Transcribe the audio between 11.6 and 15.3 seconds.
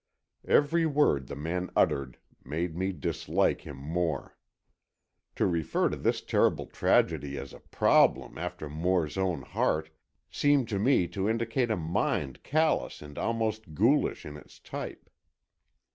a mind callous and almost ghoulish in its type.